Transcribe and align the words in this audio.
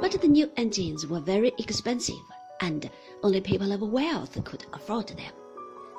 But 0.00 0.20
the 0.20 0.28
new 0.28 0.50
engines 0.56 1.06
were 1.06 1.20
very 1.20 1.52
expensive, 1.58 2.22
and 2.60 2.90
only 3.22 3.40
people 3.40 3.72
of 3.72 3.80
wealth 3.80 4.42
could 4.44 4.64
afford 4.72 5.08
them. 5.08 5.32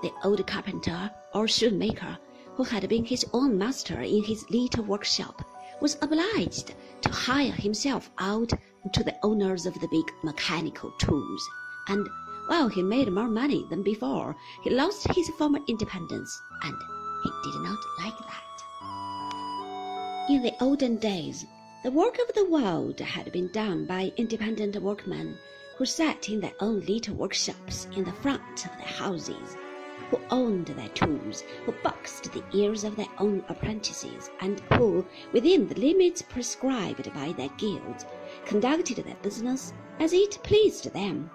The 0.02 0.12
old 0.24 0.46
carpenter 0.46 1.12
or 1.34 1.48
shoemaker, 1.48 2.18
who 2.56 2.64
had 2.64 2.88
been 2.88 3.06
his 3.06 3.26
own 3.34 3.58
master 3.58 4.00
in 4.02 4.24
his 4.24 4.50
little 4.50 4.84
workshop, 4.84 5.44
was 5.82 5.98
obliged 6.02 6.76
to 7.02 7.10
hire 7.10 7.52
himself 7.52 8.12
out 8.20 8.54
to 8.94 9.04
the 9.04 9.16
owners 9.24 9.66
of 9.66 9.74
the 9.80 9.88
big 9.88 10.06
mechanical 10.24 10.92
tools, 11.00 11.50
and 11.88 12.08
while 12.48 12.70
he 12.70 12.82
made 12.84 13.12
more 13.12 13.28
money 13.28 13.66
than 13.70 13.84
before, 13.84 14.36
he 14.64 14.70
lost 14.70 15.08
his 15.14 15.30
former 15.38 15.60
independence, 15.68 16.42
and 16.64 16.76
he 17.24 17.30
did 17.44 17.60
not 17.62 17.80
like 18.04 18.18
that. 18.20 18.44
In 20.30 20.44
the 20.44 20.54
olden 20.62 20.98
days, 20.98 21.46
the 21.84 21.92
work 21.92 22.18
of 22.18 22.34
the 22.34 22.46
world 22.46 23.00
had 23.00 23.32
been 23.32 23.48
done 23.50 23.86
by 23.86 24.12
independent 24.18 24.76
workmen 24.82 25.38
who 25.78 25.86
sat 25.86 26.28
in 26.28 26.40
their 26.40 26.54
own 26.60 26.80
little 26.82 27.14
workshops 27.14 27.88
in 27.96 28.04
the 28.04 28.12
front 28.14 28.66
of 28.66 28.72
their 28.78 28.88
houses, 28.88 29.56
who 30.10 30.20
owned 30.32 30.66
their 30.66 30.90
tools, 30.90 31.44
who 31.66 31.72
boxed 31.84 32.32
the 32.34 32.44
ears 32.52 32.84
of 32.84 32.96
their 32.96 33.08
own 33.20 33.44
apprentices, 33.48 34.32
and 34.40 34.60
who, 34.74 35.06
within 35.34 35.68
the 35.68 35.80
limits 35.80 36.24
prescribed 36.24 37.14
by 37.14 37.32
their 37.34 37.50
guilds, 37.58 38.08
conducted 38.46 38.98
their 38.98 39.16
business 39.22 39.72
as 40.00 40.14
it 40.14 40.40
pleased 40.42 40.92
them. 40.94 41.30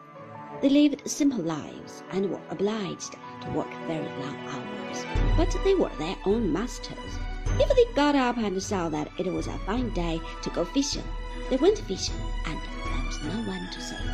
They 0.61 0.71
lived 0.71 1.09
simple 1.09 1.45
lives 1.45 2.03
and 2.11 2.29
were 2.29 2.41
obliged 2.51 3.15
to 3.43 3.51
work 3.53 3.73
very 3.87 4.09
long 4.21 4.37
hours, 4.49 5.07
but 5.37 5.57
they 5.63 5.77
were 5.77 5.93
their 5.99 6.17
own 6.27 6.53
masters. 6.53 6.99
If 7.59 7.69
they 7.75 7.95
got 7.95 8.15
up 8.15 8.37
and 8.39 8.63
saw 8.63 8.89
that 8.89 9.11
it 9.19 9.27
was 9.27 9.47
a 9.47 9.59
fine 9.67 9.91
day 9.91 10.21
to 10.43 10.51
go 10.51 10.65
fishing, 10.65 11.05
they 11.51 11.57
went 11.57 11.79
fishing, 11.79 12.15
and 12.47 12.59
there 12.59 13.05
was 13.07 13.21
no 13.23 13.51
one 13.51 13.69
to 13.73 13.81
say 13.81 13.97
no. 14.05 14.13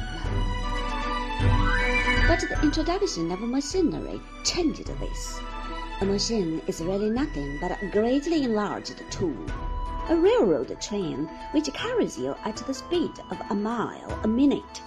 But 2.27 2.41
the 2.41 2.59
introduction 2.63 3.31
of 3.31 3.41
machinery 3.41 4.21
changed 4.45 4.87
this. 4.87 5.41
A 6.01 6.05
machine 6.05 6.63
is 6.67 6.81
really 6.81 7.11
nothing 7.11 7.59
but 7.61 7.83
a 7.83 7.87
greatly 7.89 8.45
enlarged 8.45 9.03
tool. 9.11 9.37
A 10.09 10.17
railroad 10.17 10.81
train, 10.81 11.27
which 11.53 11.73
carries 11.75 12.19
you 12.19 12.35
at 12.45 12.57
the 12.57 12.73
speed 12.75 13.13
of 13.31 13.39
a 13.51 13.55
mile 13.55 14.19
a 14.23 14.29
minute, 14.29 14.83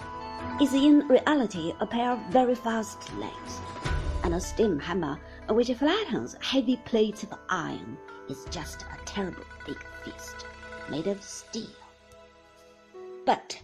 is 0.60 0.74
in 0.74 1.06
reality 1.08 1.72
a 1.80 1.86
pair 1.86 2.12
of 2.12 2.18
very 2.30 2.54
fast 2.54 3.12
legs, 3.18 3.60
and 4.24 4.34
a 4.34 4.40
steam 4.40 4.78
hammer 4.78 5.20
which 5.48 5.72
flattens 5.74 6.36
heavy 6.40 6.76
plates 6.84 7.22
of 7.22 7.34
iron 7.48 7.96
is 8.32 8.46
just 8.50 8.82
a 8.82 9.04
terrible 9.04 9.44
big 9.66 9.76
fist 10.02 10.46
made 10.88 11.06
of 11.06 11.22
steel. 11.22 11.76
But 13.26 13.60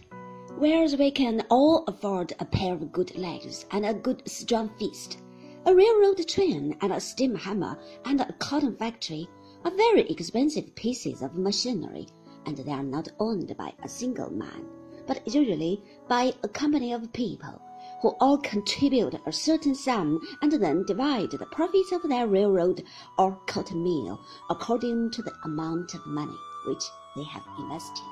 whereas 0.59 0.95
we 0.95 1.09
can 1.09 1.43
all 1.49 1.83
afford 1.87 2.33
a 2.39 2.45
pair 2.45 2.73
of 2.73 2.91
good 2.91 3.15
legs 3.15 3.65
and 3.71 3.83
a 3.83 3.95
good 3.95 4.21
strong 4.29 4.69
fist, 4.77 5.17
a 5.65 5.73
railroad 5.73 6.25
train 6.27 6.77
and 6.81 6.93
a 6.93 6.99
steam 6.99 7.33
hammer 7.33 7.79
and 8.05 8.21
a 8.21 8.31
cotton 8.33 8.75
factory 8.75 9.27
are 9.65 9.71
very 9.71 10.07
expensive 10.07 10.75
pieces 10.75 11.23
of 11.23 11.35
machinery, 11.35 12.07
and 12.45 12.55
they 12.57 12.71
are 12.71 12.83
not 12.83 13.09
owned 13.19 13.57
by 13.57 13.73
a 13.81 13.89
single 13.89 14.29
man, 14.29 14.67
but 15.07 15.27
usually 15.27 15.83
by 16.07 16.31
a 16.43 16.47
company 16.47 16.93
of 16.93 17.11
people 17.11 17.59
who 18.01 18.09
all 18.19 18.37
contribute 18.37 19.15
a 19.25 19.31
certain 19.31 19.75
sum 19.75 20.19
and 20.41 20.51
then 20.53 20.85
divide 20.85 21.31
the 21.31 21.45
profits 21.47 21.91
of 21.91 22.03
their 22.03 22.27
railroad 22.27 22.83
or 23.17 23.39
cotton 23.47 23.83
mill 23.83 24.19
according 24.49 25.11
to 25.11 25.21
the 25.21 25.33
amount 25.43 25.93
of 25.93 26.05
money 26.05 26.37
which 26.65 26.83
they 27.15 27.23
have 27.23 27.43
invested. 27.57 28.05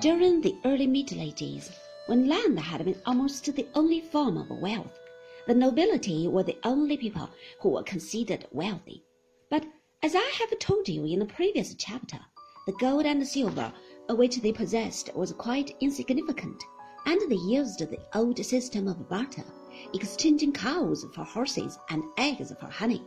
During 0.00 0.40
the 0.40 0.56
early 0.64 0.86
Middle 0.86 1.20
Ages, 1.20 1.70
when 2.06 2.28
land 2.28 2.58
had 2.58 2.84
been 2.84 3.00
almost 3.06 3.44
the 3.44 3.66
only 3.74 4.00
form 4.00 4.36
of 4.36 4.50
wealth, 4.50 4.98
the 5.46 5.54
nobility 5.54 6.28
were 6.28 6.42
the 6.42 6.58
only 6.64 6.96
people 6.96 7.28
who 7.60 7.70
were 7.70 7.82
considered 7.82 8.46
wealthy. 8.50 9.04
But 9.50 9.64
as 10.02 10.14
I 10.14 10.32
have 10.40 10.58
told 10.58 10.88
you 10.88 11.04
in 11.04 11.18
the 11.18 11.26
previous 11.26 11.74
chapter, 11.74 12.18
the 12.66 12.72
gold 12.72 13.06
and 13.06 13.26
silver 13.26 13.72
which 14.08 14.36
they 14.36 14.52
possessed 14.52 15.14
was 15.14 15.32
quite 15.32 15.76
insignificant 15.80 16.62
and 17.06 17.20
they 17.30 17.36
used 17.36 17.78
the 17.78 17.98
old 18.14 18.38
system 18.44 18.88
of 18.88 19.08
barter, 19.08 19.44
exchanging 19.92 20.52
cows 20.52 21.04
for 21.14 21.24
horses 21.24 21.78
and 21.90 22.02
eggs 22.16 22.52
for 22.58 22.66
honey. 22.66 23.02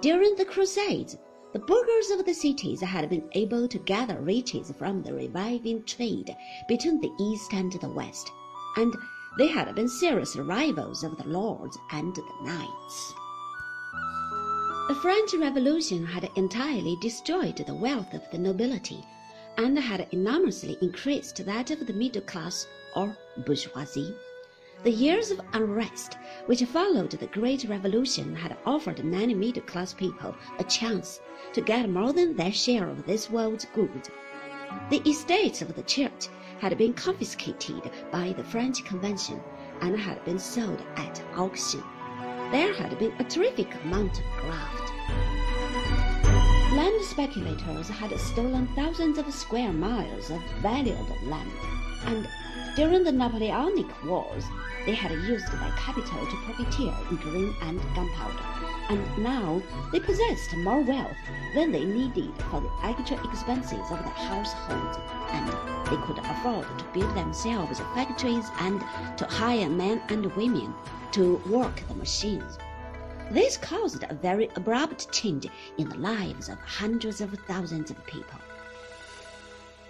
During 0.00 0.34
the 0.36 0.44
Crusades, 0.44 1.16
the 1.52 1.58
burghers 1.58 2.10
of 2.10 2.24
the 2.24 2.34
cities 2.34 2.80
had 2.80 3.08
been 3.10 3.28
able 3.32 3.68
to 3.68 3.78
gather 3.78 4.20
riches 4.20 4.72
from 4.78 5.02
the 5.02 5.12
reviving 5.12 5.84
trade 5.84 6.34
between 6.66 7.00
the 7.00 7.12
East 7.20 7.52
and 7.52 7.72
the 7.72 7.90
West, 7.90 8.30
and 8.76 8.94
they 9.38 9.48
had 9.48 9.74
been 9.74 9.88
serious 9.88 10.34
rivals 10.36 11.04
of 11.04 11.16
the 11.18 11.28
lords 11.28 11.78
and 11.90 12.14
the 12.14 12.24
knights. 12.42 13.14
The 14.88 14.98
French 15.00 15.34
Revolution 15.34 16.04
had 16.04 16.28
entirely 16.36 16.96
destroyed 17.00 17.56
the 17.56 17.74
wealth 17.74 18.12
of 18.14 18.22
the 18.30 18.38
nobility 18.38 19.04
and 19.56 19.78
had 19.78 20.06
enormously 20.12 20.78
increased 20.80 21.44
that 21.44 21.70
of 21.70 21.86
the 21.86 21.92
middle 21.92 22.22
class 22.22 22.66
or 22.94 23.16
bourgeoisie. 23.38 24.14
The 24.82 24.90
years 24.90 25.30
of 25.30 25.40
unrest 25.52 26.16
which 26.46 26.64
followed 26.64 27.12
the 27.12 27.26
Great 27.28 27.64
Revolution 27.68 28.34
had 28.34 28.56
offered 28.66 29.04
many 29.04 29.34
middle 29.34 29.62
class 29.62 29.94
people 29.94 30.34
a 30.58 30.64
chance 30.64 31.20
to 31.52 31.60
get 31.60 31.88
more 31.88 32.12
than 32.12 32.34
their 32.34 32.52
share 32.52 32.88
of 32.88 33.06
this 33.06 33.30
world's 33.30 33.66
good. 33.74 34.08
The 34.90 35.02
estates 35.08 35.62
of 35.62 35.74
the 35.76 35.82
church 35.84 36.28
had 36.58 36.76
been 36.78 36.94
confiscated 36.94 37.90
by 38.10 38.32
the 38.32 38.44
French 38.44 38.84
Convention 38.84 39.40
and 39.80 39.98
had 39.98 40.24
been 40.24 40.38
sold 40.38 40.82
at 40.96 41.22
auction. 41.36 41.82
There 42.50 42.74
had 42.74 42.98
been 42.98 43.12
a 43.18 43.24
terrific 43.24 43.74
amount 43.84 44.18
of 44.18 44.24
graft. 44.40 45.21
Land 46.82 47.04
speculators 47.04 47.88
had 47.88 48.18
stolen 48.18 48.66
thousands 48.74 49.16
of 49.16 49.32
square 49.32 49.72
miles 49.72 50.32
of 50.32 50.42
valuable 50.60 51.16
land, 51.22 51.52
and 52.06 52.28
during 52.74 53.04
the 53.04 53.12
Napoleonic 53.12 53.86
Wars, 54.04 54.44
they 54.84 54.92
had 54.92 55.12
used 55.12 55.46
their 55.46 55.72
capital 55.76 56.26
to 56.26 56.36
profiteer 56.44 56.92
in 57.08 57.16
grain 57.18 57.54
and 57.62 57.80
gunpowder, 57.94 58.44
and 58.88 59.22
now 59.22 59.62
they 59.92 60.00
possessed 60.00 60.56
more 60.56 60.80
wealth 60.80 61.16
than 61.54 61.70
they 61.70 61.84
needed 61.84 62.34
for 62.50 62.60
the 62.60 62.72
actual 62.82 63.30
expenses 63.30 63.88
of 63.92 64.02
their 64.02 64.18
households, 64.26 64.98
and 65.30 65.48
they 65.86 66.04
could 66.04 66.18
afford 66.18 66.66
to 66.80 66.84
build 66.92 67.14
themselves 67.14 67.78
factories 67.94 68.50
and 68.58 68.80
to 69.16 69.24
hire 69.26 69.70
men 69.70 70.02
and 70.08 70.34
women 70.34 70.74
to 71.12 71.40
work 71.46 71.80
the 71.86 71.94
machines. 71.94 72.58
This 73.30 73.56
caused 73.56 74.02
a 74.02 74.14
very 74.14 74.48
abrupt 74.56 75.12
change 75.12 75.46
in 75.78 75.88
the 75.88 75.98
lives 75.98 76.48
of 76.48 76.58
hundreds 76.58 77.20
of 77.20 77.30
thousands 77.46 77.90
of 77.90 78.04
people. 78.06 78.38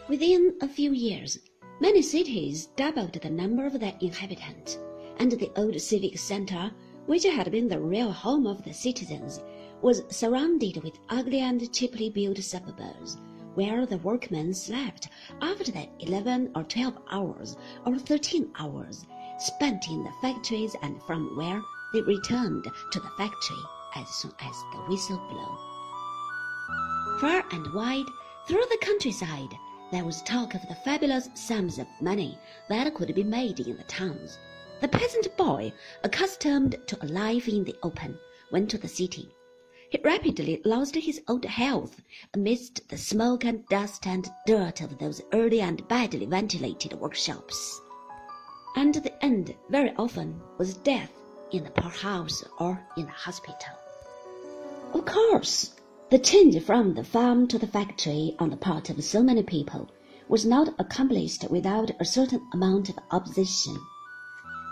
Within 0.08 0.56
a 0.60 0.68
few 0.68 0.92
years, 0.92 1.38
Many 1.82 2.00
cities 2.00 2.66
doubled 2.76 3.14
the 3.14 3.28
number 3.28 3.66
of 3.66 3.80
their 3.80 3.96
inhabitants, 4.00 4.78
and 5.16 5.32
the 5.32 5.50
old 5.56 5.80
civic 5.80 6.16
center, 6.16 6.70
which 7.06 7.24
had 7.24 7.50
been 7.50 7.66
the 7.66 7.80
real 7.80 8.12
home 8.12 8.46
of 8.46 8.62
the 8.62 8.72
citizens, 8.72 9.40
was 9.80 10.04
surrounded 10.08 10.80
with 10.84 11.00
ugly 11.08 11.40
and 11.40 11.72
cheaply 11.74 12.08
built 12.08 12.38
suburbs, 12.38 13.16
where 13.54 13.84
the 13.84 13.98
workmen 13.98 14.54
slept 14.54 15.08
after 15.40 15.72
their 15.72 15.88
eleven 15.98 16.52
or 16.54 16.62
twelve 16.62 16.98
hours 17.10 17.56
or 17.84 17.98
thirteen 17.98 18.52
hours 18.60 19.06
spent 19.38 19.88
in 19.88 20.04
the 20.04 20.12
factories 20.22 20.76
and 20.82 21.02
from 21.02 21.36
where 21.36 21.60
they 21.92 22.00
returned 22.00 22.70
to 22.90 23.00
the 23.00 23.10
factory 23.18 23.62
as 23.94 24.08
soon 24.08 24.32
as 24.40 24.56
the 24.72 24.78
whistle 24.88 25.18
blew. 25.28 25.58
Far 27.20 27.44
and 27.52 27.72
wide, 27.74 28.06
through 28.48 28.64
the 28.70 28.78
countryside, 28.80 29.54
there 29.90 30.04
was 30.04 30.22
talk 30.22 30.54
of 30.54 30.66
the 30.68 30.74
fabulous 30.74 31.28
sums 31.34 31.78
of 31.78 31.86
money 32.00 32.38
that 32.68 32.94
could 32.94 33.14
be 33.14 33.22
made 33.22 33.60
in 33.60 33.76
the 33.76 33.84
towns. 33.84 34.38
The 34.80 34.88
peasant 34.88 35.36
boy, 35.36 35.72
accustomed 36.02 36.76
to 36.86 37.04
a 37.04 37.06
life 37.06 37.46
in 37.46 37.64
the 37.64 37.76
open, 37.82 38.18
went 38.50 38.70
to 38.70 38.78
the 38.78 38.88
city. 38.88 39.28
He 39.90 40.00
rapidly 40.02 40.62
lost 40.64 40.94
his 40.94 41.20
old 41.28 41.44
health 41.44 42.00
amidst 42.32 42.88
the 42.88 42.96
smoke 42.96 43.44
and 43.44 43.68
dust 43.68 44.06
and 44.06 44.28
dirt 44.46 44.80
of 44.80 44.98
those 44.98 45.20
early 45.34 45.60
and 45.60 45.86
badly 45.88 46.24
ventilated 46.24 46.94
workshops. 46.94 47.80
And 48.74 48.94
the 48.94 49.22
end, 49.22 49.54
very 49.68 49.94
often, 49.96 50.40
was 50.56 50.78
death 50.78 51.12
in 51.52 51.64
the 51.64 51.70
poorhouse 51.70 52.42
or 52.58 52.80
in 52.96 53.04
the 53.04 53.12
hospital. 53.12 53.76
Of 54.94 55.04
course, 55.04 55.74
the 56.10 56.18
change 56.18 56.62
from 56.62 56.94
the 56.94 57.04
farm 57.04 57.46
to 57.48 57.58
the 57.58 57.66
factory 57.66 58.34
on 58.38 58.50
the 58.50 58.56
part 58.56 58.90
of 58.90 59.02
so 59.04 59.22
many 59.22 59.42
people 59.42 59.90
was 60.28 60.44
not 60.44 60.74
accomplished 60.78 61.44
without 61.50 61.90
a 62.00 62.04
certain 62.04 62.46
amount 62.52 62.88
of 62.88 62.98
opposition. 63.10 63.76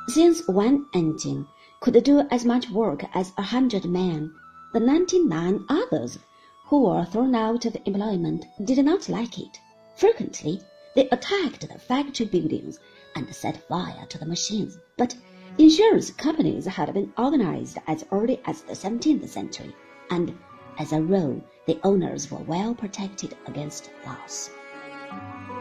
Since 0.09 0.47
one 0.49 0.87
engine 0.95 1.47
could 1.81 2.03
do 2.03 2.21
as 2.31 2.45
much 2.45 2.71
work 2.71 3.05
as 3.15 3.33
a 3.39 3.43
hundred 3.43 3.85
men, 3.85 4.33
the 4.73 4.81
ninety-nine 4.81 5.65
others 5.69 6.19
who 6.67 6.85
were 6.85 7.05
thrown 7.05 7.35
out 7.35 7.65
of 7.65 7.77
employment 7.85 8.45
did 8.65 8.85
not 8.85 9.09
like 9.09 9.39
it. 9.39 9.59
Frequently, 9.97 10.61
They 10.95 11.09
attacked 11.11 11.69
the 11.69 11.79
factory 11.79 12.27
buildings 12.27 12.81
and 13.15 13.33
set 13.35 13.69
fire 13.69 14.07
to 14.09 14.19
the 14.19 14.27
machines. 14.27 14.77
But 14.97 15.15
insurance 15.61 16.11
companies 16.11 16.65
had 16.65 16.95
been 16.95 17.13
organized 17.19 17.77
as 17.87 18.07
early 18.13 18.41
as 18.47 18.63
the 18.63 18.73
17th 18.73 19.29
century, 19.29 19.77
and 20.11 20.35
as 20.79 20.93
a 20.95 21.03
rule, 21.03 21.39
the 21.67 21.79
owners 21.85 22.31
were 22.31 22.43
well 22.45 22.75
protected 22.75 23.37
against 23.47 23.91
loss. 24.07 24.49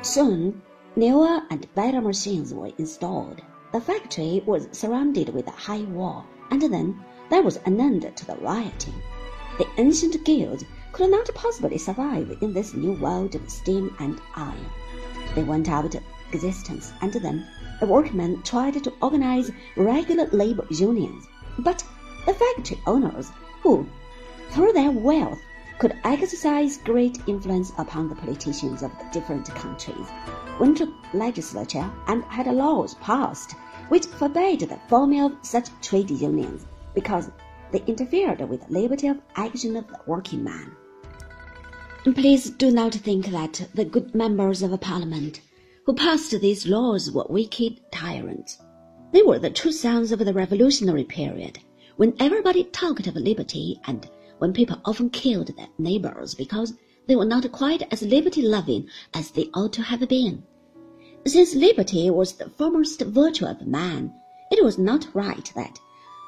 Soon, 0.02 0.62
newer 0.96 1.42
and 1.50 1.68
better 1.76 2.00
machines 2.00 2.54
were 2.54 2.72
installed. 2.78 3.42
The 3.74 3.82
factory 3.82 4.42
was 4.46 4.70
surrounded 4.72 5.34
with 5.34 5.48
a 5.48 5.52
high 5.68 5.84
wall, 5.84 6.26
and 6.50 6.62
then 6.62 7.04
there 7.30 7.44
was 7.44 7.58
an 7.66 7.78
end 7.82 8.10
to 8.16 8.26
the 8.26 8.38
rioting. 8.38 9.02
The 9.58 9.68
ancient 9.78 10.24
guilds 10.24 10.64
could 10.94 11.12
not 11.12 11.30
possibly 11.36 11.78
survive 11.78 12.38
in 12.40 12.54
this 12.54 12.74
new 12.74 12.94
world 12.94 13.36
of 13.36 13.50
steam 13.50 13.94
and 14.00 14.22
iron. 14.34 14.66
They 15.36 15.44
went 15.44 15.68
out 15.68 15.94
of 15.94 16.02
existence, 16.32 16.94
and 17.02 17.12
then 17.12 17.46
the 17.59 17.59
workmen 17.86 18.42
tried 18.44 18.84
to 18.84 18.94
organize 19.02 19.52
regular 19.76 20.28
labor 20.32 20.66
unions. 20.70 21.28
But 21.60 21.84
the 22.26 22.34
factory 22.34 22.80
owners, 22.86 23.32
who, 23.62 23.86
through 24.52 24.74
their 24.74 24.92
wealth, 24.92 25.40
could 25.80 25.96
exercise 26.04 26.78
great 26.78 27.20
influence 27.28 27.72
upon 27.78 28.10
the 28.10 28.16
politicians 28.16 28.84
of 28.84 28.92
the 28.98 29.06
different 29.12 29.48
countries, 29.56 30.08
went 30.60 30.78
to 30.78 30.94
legislature 31.14 31.90
and 32.08 32.24
had 32.26 32.48
laws 32.48 32.96
passed 32.96 33.56
which 33.88 34.06
forbade 34.06 34.60
the 34.60 34.80
forming 34.88 35.22
of 35.22 35.38
such 35.42 35.70
trade 35.82 36.12
unions 36.12 36.66
because 36.94 37.32
they 37.72 37.84
interfered 37.88 38.48
with 38.48 38.68
the 38.68 38.74
liberty 38.74 39.08
of 39.08 39.22
action 39.36 39.76
of 39.76 39.88
the 39.88 40.00
working 40.06 40.44
man. 40.44 40.72
Please 42.04 42.50
do 42.50 42.72
not 42.72 42.94
think 42.94 43.28
that 43.28 43.68
the 43.74 43.86
good 43.86 44.16
members 44.16 44.62
of 44.62 44.80
Parliament 44.82 45.42
who 45.90 45.96
passed 45.96 46.40
these 46.40 46.68
laws 46.68 47.12
were 47.12 47.26
wicked 47.30 47.80
tyrants. 47.92 48.60
They 49.12 49.24
were 49.24 49.40
the 49.40 49.50
true 49.50 49.72
sons 49.72 50.12
of 50.12 50.20
the 50.20 50.32
revolutionary 50.32 51.04
period, 51.04 51.58
when 51.98 52.14
everybody 52.20 52.66
talked 52.66 53.08
of 53.08 53.16
liberty 53.16 53.82
and 53.86 54.08
when 54.38 54.54
people 54.54 54.80
often 54.86 55.10
killed 55.10 55.48
their 55.58 55.70
neighbors 55.80 56.36
because 56.36 56.74
they 57.08 57.16
were 57.16 57.26
not 57.26 57.52
quite 57.52 57.92
as 57.92 58.04
liberty 58.04 58.44
loving 58.44 58.88
as 59.16 59.32
they 59.32 59.50
ought 59.56 59.74
to 59.74 59.82
have 59.82 60.08
been. 60.08 60.44
Since 61.26 61.56
liberty 61.56 62.08
was 62.12 62.34
the 62.34 62.52
foremost 62.52 63.02
virtue 63.02 63.48
of 63.48 63.66
man, 63.66 64.14
it 64.52 64.64
was 64.64 64.78
not 64.78 65.08
right 65.16 65.52
that 65.56 65.80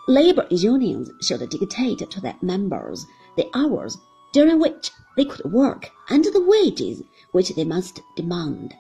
labor 0.07 0.47
unions 0.49 1.11
should 1.21 1.47
dictate 1.51 2.09
to 2.09 2.19
their 2.19 2.35
members 2.41 3.05
the 3.37 3.47
hours 3.53 3.95
during 4.33 4.59
which 4.59 4.89
they 5.15 5.25
could 5.25 5.53
work 5.53 5.91
and 6.09 6.25
the 6.25 6.43
wages 6.43 7.03
which 7.31 7.49
they 7.49 7.63
must 7.63 8.01
demand. 8.15 8.73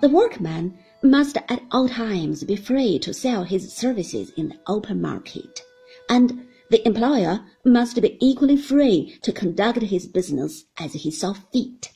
The 0.00 0.08
workman 0.08 0.78
must 1.02 1.36
at 1.36 1.62
all 1.70 1.88
times 1.88 2.44
be 2.44 2.56
free 2.56 2.98
to 3.00 3.14
sell 3.14 3.44
his 3.44 3.72
services 3.72 4.30
in 4.36 4.48
the 4.48 4.58
open 4.66 5.00
market, 5.00 5.62
and 6.08 6.46
the 6.70 6.86
employer 6.86 7.44
must 7.64 8.00
be 8.00 8.16
equally 8.20 8.56
free 8.56 9.18
to 9.22 9.32
conduct 9.32 9.82
his 9.82 10.06
business 10.06 10.64
as 10.78 10.92
he 10.92 11.10
saw 11.10 11.32
fit. 11.32 11.90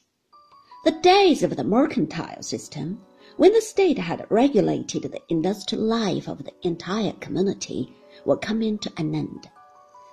The 0.84 0.92
days 0.92 1.42
of 1.42 1.56
the 1.56 1.64
mercantile 1.64 2.42
system 2.42 3.00
when 3.40 3.54
the 3.54 3.60
state 3.62 3.96
had 3.96 4.26
regulated 4.28 5.04
the 5.04 5.22
industrial 5.30 5.82
life 5.82 6.28
of 6.28 6.44
the 6.44 6.52
entire 6.60 7.14
community, 7.20 7.90
were 8.26 8.36
coming 8.36 8.76
to 8.76 8.92
an 8.98 9.14
end. 9.14 9.48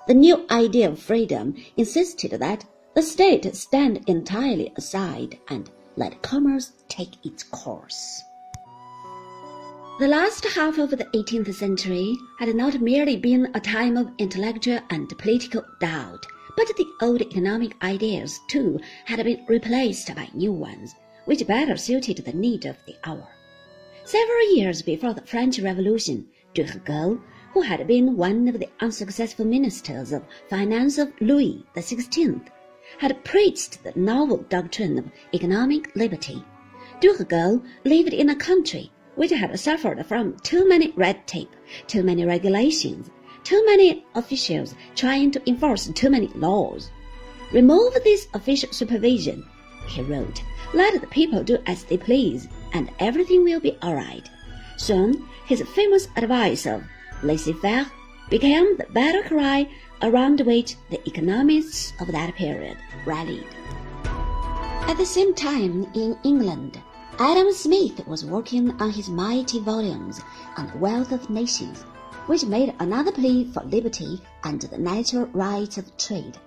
The 0.08 0.14
new 0.14 0.46
idea 0.50 0.90
of 0.90 0.98
freedom 0.98 1.56
insisted 1.76 2.32
that 2.32 2.64
the 2.96 3.02
state 3.02 3.54
stand 3.54 4.06
entirely 4.08 4.72
aside 4.78 5.40
and 5.50 5.70
let 5.98 6.22
commerce 6.22 6.72
take 6.88 7.26
its 7.26 7.44
course. 7.44 8.24
The 10.00 10.08
last 10.08 10.46
half 10.46 10.78
of 10.78 10.92
the 10.92 11.06
18th 11.16 11.54
century 11.56 12.16
had 12.40 12.56
not 12.56 12.80
merely 12.80 13.18
been 13.18 13.50
a 13.56 13.60
time 13.60 13.98
of 13.98 14.12
intellectual 14.20 14.80
and 14.92 15.10
political 15.18 15.64
doubt, 15.82 16.24
but 16.56 16.68
the 16.78 16.86
old 17.02 17.22
economic 17.22 17.76
ideas 17.84 18.40
too 18.48 18.80
had 19.06 19.24
been 19.26 19.44
replaced 19.48 20.14
by 20.16 20.30
new 20.36 20.54
ones 20.54 20.94
which 21.26 21.46
better 21.48 21.76
suited 21.76 22.18
the 22.18 22.32
need 22.32 22.66
of 22.66 22.78
the 22.86 22.96
hour. 23.04 23.28
Several 24.06 24.56
years 24.56 24.84
before 24.84 25.14
the 25.14 25.26
French 25.26 25.60
Revolution, 25.60 26.28
Turgot, 26.54 27.20
who 27.54 27.62
had 27.62 27.88
been 27.88 28.16
one 28.16 28.48
of 28.48 28.60
the 28.60 28.70
unsuccessful 28.80 29.46
ministers 29.46 30.14
of 30.14 30.24
finance 30.50 30.98
of 31.00 31.12
Louis 31.20 31.66
XVI, 31.76 32.40
had 33.00 33.24
preached 33.24 33.84
the 33.84 33.94
novel 33.96 34.38
doctrine 34.50 34.98
of 34.98 35.12
economic 35.34 35.96
liberty. 35.96 36.44
Turgot 37.00 37.64
lived 37.84 38.14
in 38.14 38.30
a 38.30 38.36
country 38.36 38.92
which 39.16 39.32
had 39.32 39.60
suffered 39.60 40.06
from 40.06 40.38
too 40.40 40.68
many 40.68 40.92
red 40.92 41.26
tape, 41.28 41.56
too 41.88 42.04
many 42.04 42.26
regulations, 42.26 43.10
too 43.44 43.64
many 43.66 44.06
officials 44.16 44.76
trying 44.96 45.32
to 45.32 45.42
enforce 45.50 45.88
too 45.88 46.10
many 46.10 46.28
laws. 46.36 46.92
Remove 47.52 47.94
this 48.04 48.28
official 48.34 48.72
supervision, 48.74 49.46
he 49.88 50.02
wrote, 50.02 50.44
let 50.74 51.00
the 51.00 51.08
people 51.08 51.44
do 51.44 51.58
as 51.66 51.84
they 51.86 51.98
please, 51.98 52.48
and 52.74 52.92
everything 53.00 53.44
will 53.44 53.60
be 53.60 53.78
all 53.82 53.96
right. 53.96 54.30
Soon, 54.76 55.28
his 55.46 55.62
famous 55.62 56.10
advice 56.18 56.66
of 56.66 56.84
laissez-faire 57.24 57.90
became 58.30 58.78
the 58.78 58.86
battle 58.94 59.24
cry 59.24 59.70
around 60.02 60.42
which 60.42 60.76
the 60.90 61.02
economists 61.08 61.94
of 62.00 62.12
that 62.12 62.36
period 62.36 62.78
rallied. 63.06 63.48
At 64.88 64.98
the 64.98 65.06
same 65.06 65.34
time, 65.34 65.88
in 65.94 66.18
England, 66.24 66.82
Adam 67.20 67.52
Smith 67.52 68.06
was 68.08 68.24
working 68.26 68.72
on 68.82 68.92
his 68.92 69.10
mighty 69.10 69.60
volumes 69.60 70.22
on 70.56 70.68
the 70.68 70.78
wealth 70.78 71.12
of 71.12 71.30
nations, 71.30 71.84
which 72.28 72.46
made 72.46 72.76
another 72.80 73.12
plea 73.12 73.46
for 73.52 73.64
liberty 73.64 74.22
and 74.44 74.62
the 74.62 74.78
natural 74.78 75.26
rights 75.28 75.78
of 75.78 75.98
trade. 75.98 76.38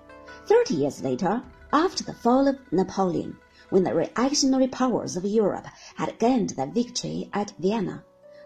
Thirty 0.45 0.75
years 0.75 1.01
later, 1.01 1.43
after 1.73 2.03
the 2.03 2.13
fall 2.13 2.47
of 2.47 2.59
Napoleon, 2.71 3.37
when 3.69 3.83
the 3.83 3.93
reactionary 3.93 4.67
powers 4.67 5.15
of 5.15 5.25
Europe 5.25 5.65
had 5.95 6.19
gained 6.19 6.51
their 6.51 6.67
victory 6.67 7.29
at 7.33 7.53
Vienna. 7.59 8.03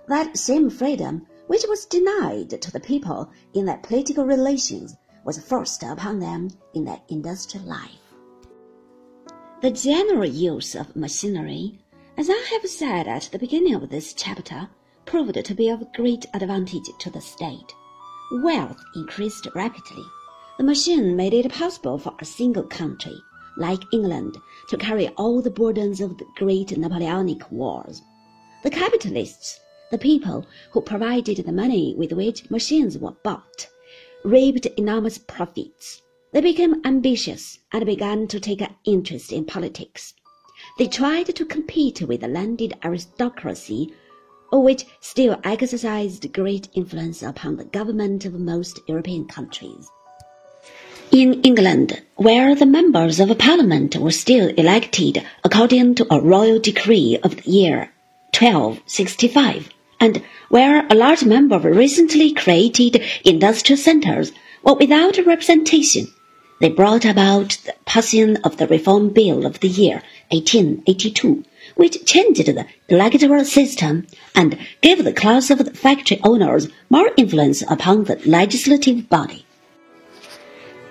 That 0.07 0.37
same 0.37 0.69
freedom 0.69 1.27
which 1.47 1.65
was 1.67 1.85
denied 1.85 2.49
to 2.61 2.71
the 2.71 2.79
people 2.79 3.29
in 3.53 3.65
their 3.65 3.77
political 3.77 4.25
relations 4.25 4.95
was 5.23 5.39
forced 5.39 5.83
upon 5.83 6.19
them 6.19 6.49
in 6.73 6.85
their 6.85 7.01
industrial 7.09 7.65
life. 7.65 8.13
The 9.61 9.71
general 9.71 10.25
use 10.25 10.75
of 10.75 10.95
machinery, 10.95 11.79
as 12.17 12.29
I 12.29 12.47
have 12.51 12.69
said 12.69 13.07
at 13.07 13.29
the 13.31 13.39
beginning 13.39 13.75
of 13.75 13.89
this 13.89 14.13
chapter, 14.13 14.69
proved 15.05 15.43
to 15.43 15.55
be 15.55 15.69
of 15.69 15.93
great 15.93 16.25
advantage 16.33 16.89
to 16.99 17.09
the 17.09 17.21
state. 17.21 17.73
Wealth 18.31 18.81
increased 18.95 19.47
rapidly. 19.55 20.03
The 20.57 20.63
machine 20.63 21.15
made 21.15 21.33
it 21.33 21.51
possible 21.51 21.97
for 21.97 22.13
a 22.19 22.25
single 22.25 22.63
country 22.63 23.17
like 23.57 23.81
England, 23.93 24.37
to 24.67 24.77
carry 24.77 25.07
all 25.09 25.41
the 25.41 25.49
burdens 25.49 26.01
of 26.01 26.17
the 26.17 26.25
great 26.35 26.77
Napoleonic 26.77 27.49
wars. 27.51 28.01
The 28.63 28.69
capitalists, 28.69 29.59
the 29.91 29.97
people 29.97 30.45
who 30.71 30.81
provided 30.81 31.37
the 31.37 31.51
money 31.51 31.93
with 31.97 32.11
which 32.11 32.49
machines 32.49 32.97
were 32.97 33.15
bought, 33.23 33.67
reaped 34.23 34.65
enormous 34.77 35.17
profits. 35.17 36.01
They 36.33 36.41
became 36.41 36.81
ambitious 36.83 37.59
and 37.71 37.85
began 37.85 38.27
to 38.27 38.39
take 38.39 38.61
an 38.61 38.75
interest 38.83 39.31
in 39.31 39.45
politics. 39.45 40.13
They 40.77 40.87
tried 40.87 41.27
to 41.35 41.45
compete 41.45 42.01
with 42.01 42.21
the 42.21 42.27
landed 42.27 42.73
aristocracy, 42.83 43.93
which 44.51 44.85
still 44.99 45.39
exercised 45.43 46.33
great 46.33 46.69
influence 46.73 47.21
upon 47.21 47.57
the 47.57 47.65
government 47.65 48.25
of 48.25 48.33
most 48.33 48.79
European 48.87 49.25
countries. 49.25 49.89
In 51.11 51.41
England, 51.43 52.01
where 52.15 52.55
the 52.55 52.65
members 52.65 53.19
of 53.19 53.37
Parliament 53.37 53.95
were 53.95 54.11
still 54.11 54.49
elected 54.57 55.23
according 55.43 55.95
to 55.95 56.07
a 56.13 56.19
royal 56.19 56.59
decree 56.59 57.19
of 57.23 57.35
the 57.37 57.51
year 57.51 57.91
1265, 58.37 59.69
and 59.99 60.23
where 60.49 60.85
a 60.87 60.95
large 60.95 61.23
number 61.23 61.55
of 61.55 61.65
recently 61.65 62.33
created 62.33 63.03
industrial 63.23 63.77
centres 63.77 64.31
were 64.63 64.75
without 64.75 65.17
representation, 65.25 66.07
they 66.61 66.69
brought 66.69 67.05
about 67.05 67.57
the 67.65 67.73
passing 67.85 68.37
of 68.37 68.57
the 68.57 68.67
Reform 68.67 69.09
Bill 69.09 69.45
of 69.45 69.59
the 69.59 69.67
year 69.67 70.01
1882, 70.29 71.43
which 71.75 72.05
changed 72.05 72.45
the 72.45 72.65
electoral 72.87 73.43
system 73.43 74.07
and 74.33 74.57
gave 74.81 75.03
the 75.03 75.13
class 75.13 75.49
of 75.49 75.59
the 75.59 75.73
factory 75.73 76.19
owners 76.23 76.67
more 76.89 77.09
influence 77.17 77.61
upon 77.69 78.05
the 78.05 78.21
legislative 78.25 79.09
body. 79.09 79.45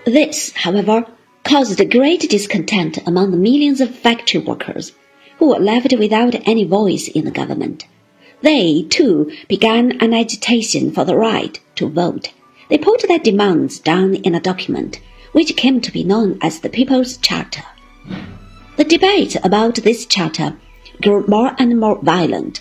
This, 0.05 0.53
however, 0.53 1.07
caused 1.45 1.91
great 1.91 2.29
discontent 2.29 2.99
among 3.07 3.31
the 3.31 3.37
millions 3.39 3.81
of 3.81 3.95
factory 3.95 4.41
workers 4.41 4.93
who 5.39 5.49
were 5.49 5.59
left 5.59 5.93
without 5.99 6.35
any 6.47 6.65
voice 6.65 7.09
in 7.09 7.25
the 7.25 7.31
government. 7.31 7.87
They, 8.45 8.83
too, 8.83 9.33
began 9.49 9.93
an 10.03 10.13
agitation 10.13 10.93
for 10.93 11.03
the 11.07 11.17
right 11.17 11.59
to 11.77 11.89
vote. 11.89 12.29
They 12.69 12.77
put 12.77 13.01
their 13.09 13.19
demands 13.19 13.79
down 13.79 14.17
in 14.17 14.35
a 14.35 14.47
document 14.51 15.01
which 15.33 15.57
came 15.57 15.81
to 15.81 15.91
be 15.91 16.05
known 16.05 16.37
as 16.43 16.61
the 16.61 16.69
People's 16.69 17.17
Charter. 17.17 17.65
The 18.77 18.85
debate 18.85 19.37
about 19.43 19.77
this 19.77 20.05
charter 20.05 20.59
grew 21.01 21.25
more 21.27 21.57
and 21.59 21.81
more 21.81 21.99
violent. 22.03 22.61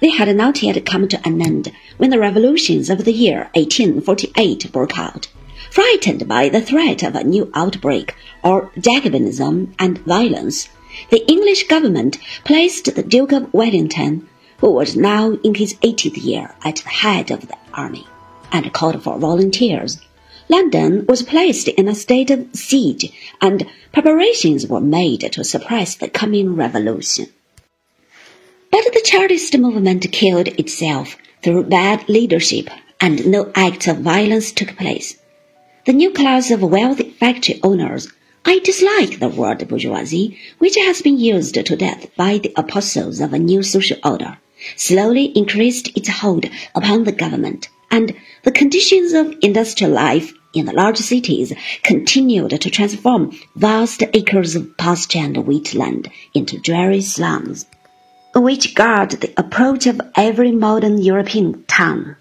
They 0.00 0.10
had 0.10 0.34
not 0.36 0.60
yet 0.60 0.84
come 0.84 1.06
to 1.06 1.24
an 1.24 1.40
end 1.40 1.70
when 1.98 2.10
the 2.10 2.18
revolutions 2.18 2.90
of 2.90 3.04
the 3.04 3.12
year 3.12 3.48
1848 3.54 4.72
broke 4.72 4.98
out. 4.98 5.28
Frightened 5.70 6.26
by 6.26 6.48
the 6.48 6.60
threat 6.60 7.04
of 7.04 7.14
a 7.14 7.22
new 7.22 7.48
outbreak 7.54 8.16
or 8.42 8.72
Jacobinism 8.76 9.72
and 9.78 9.98
violence, 9.98 10.68
the 11.10 11.24
English 11.30 11.68
government 11.68 12.18
placed 12.44 12.92
the 12.92 13.04
Duke 13.04 13.30
of 13.30 13.54
Wellington, 13.54 14.28
who 14.62 14.70
was 14.70 14.96
now 14.96 15.32
in 15.42 15.56
his 15.56 15.74
80th 15.82 16.24
year, 16.24 16.54
at 16.64 16.76
the 16.76 16.88
head 16.88 17.32
of 17.32 17.48
the 17.48 17.56
army, 17.74 18.06
and 18.52 18.72
called 18.72 19.02
for 19.02 19.18
volunteers. 19.18 20.00
London 20.48 21.04
was 21.08 21.24
placed 21.24 21.66
in 21.66 21.88
a 21.88 21.94
state 21.96 22.30
of 22.30 22.46
siege, 22.54 23.12
and 23.40 23.66
preparations 23.92 24.68
were 24.68 24.80
made 24.80 25.20
to 25.32 25.42
suppress 25.42 25.96
the 25.96 26.08
coming 26.08 26.54
revolution. 26.54 27.26
But 28.70 28.84
the 28.84 29.02
Chartist 29.04 29.58
movement 29.58 30.12
killed 30.12 30.46
itself 30.46 31.16
through 31.42 31.64
bad 31.64 32.08
leadership, 32.08 32.70
and 33.00 33.26
no 33.26 33.50
acts 33.56 33.88
of 33.88 33.98
violence 33.98 34.52
took 34.52 34.76
place. 34.76 35.16
The 35.86 35.92
new 35.92 36.12
class 36.12 36.52
of 36.52 36.62
wealthy 36.62 37.10
factory 37.10 37.58
owners 37.64 38.06
I 38.44 38.60
dislike 38.60 39.18
the 39.18 39.28
word 39.28 39.66
bourgeoisie, 39.66 40.36
which 40.58 40.76
has 40.76 41.02
been 41.02 41.18
used 41.18 41.54
to 41.54 41.76
death 41.76 42.06
by 42.16 42.38
the 42.38 42.52
apostles 42.56 43.20
of 43.20 43.32
a 43.32 43.38
new 43.38 43.62
social 43.62 43.98
order, 44.04 44.38
slowly 44.76 45.26
increased 45.36 45.96
its 45.96 46.08
hold 46.08 46.46
upon 46.74 47.04
the 47.04 47.12
government, 47.12 47.68
and 47.90 48.14
the 48.42 48.52
conditions 48.52 49.12
of 49.12 49.34
industrial 49.42 49.92
life 49.92 50.32
in 50.54 50.66
the 50.66 50.72
large 50.72 50.98
cities 50.98 51.52
continued 51.82 52.60
to 52.60 52.70
transform 52.70 53.32
vast 53.56 54.02
acres 54.12 54.54
of 54.56 54.76
pasture 54.76 55.18
and 55.18 55.36
wheatland 55.46 56.10
into 56.34 56.58
dreary 56.58 57.00
slums, 57.00 57.66
which 58.34 58.74
guard 58.74 59.10
the 59.10 59.32
approach 59.36 59.86
of 59.86 60.00
every 60.16 60.52
modern 60.52 60.98
European 60.98 61.64
town. 61.64 62.16